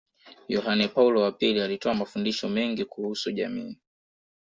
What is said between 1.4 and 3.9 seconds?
alitoa mafundisho mengi kuhusu jamii